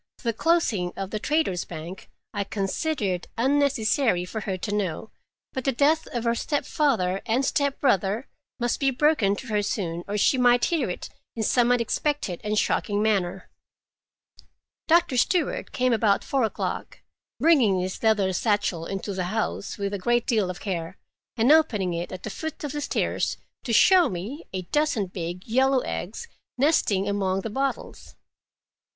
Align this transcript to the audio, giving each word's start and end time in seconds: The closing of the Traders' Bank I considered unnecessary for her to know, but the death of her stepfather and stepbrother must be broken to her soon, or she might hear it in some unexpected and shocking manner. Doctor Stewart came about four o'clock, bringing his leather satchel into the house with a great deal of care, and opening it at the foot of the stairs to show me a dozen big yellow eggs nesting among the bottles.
The 0.23 0.33
closing 0.33 0.93
of 0.97 1.11
the 1.11 1.19
Traders' 1.19 1.63
Bank 1.63 2.09
I 2.33 2.43
considered 2.43 3.27
unnecessary 3.37 4.25
for 4.25 4.41
her 4.41 4.57
to 4.57 4.73
know, 4.73 5.11
but 5.53 5.63
the 5.63 5.71
death 5.71 6.07
of 6.07 6.23
her 6.23 6.33
stepfather 6.33 7.21
and 7.27 7.45
stepbrother 7.45 8.27
must 8.59 8.79
be 8.79 8.89
broken 8.89 9.35
to 9.35 9.47
her 9.49 9.61
soon, 9.61 10.03
or 10.07 10.17
she 10.17 10.39
might 10.39 10.65
hear 10.65 10.89
it 10.89 11.09
in 11.35 11.43
some 11.43 11.71
unexpected 11.71 12.41
and 12.43 12.57
shocking 12.57 13.03
manner. 13.03 13.47
Doctor 14.87 15.17
Stewart 15.17 15.71
came 15.71 15.93
about 15.93 16.23
four 16.23 16.45
o'clock, 16.45 17.01
bringing 17.39 17.79
his 17.79 18.01
leather 18.01 18.33
satchel 18.33 18.87
into 18.87 19.13
the 19.13 19.25
house 19.25 19.77
with 19.77 19.93
a 19.93 19.99
great 19.99 20.25
deal 20.25 20.49
of 20.49 20.59
care, 20.59 20.97
and 21.37 21.51
opening 21.51 21.93
it 21.93 22.11
at 22.11 22.23
the 22.23 22.31
foot 22.31 22.63
of 22.63 22.71
the 22.71 22.81
stairs 22.81 23.37
to 23.65 23.71
show 23.71 24.09
me 24.09 24.45
a 24.51 24.63
dozen 24.63 25.05
big 25.05 25.45
yellow 25.47 25.81
eggs 25.81 26.27
nesting 26.57 27.07
among 27.07 27.41
the 27.41 27.51
bottles. 27.51 28.15